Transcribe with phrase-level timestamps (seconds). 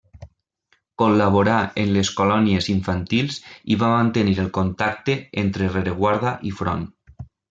[1.01, 3.37] Col·laborà en les colònies infantils
[3.75, 6.83] i va mantenir el contacte entre rereguarda i front.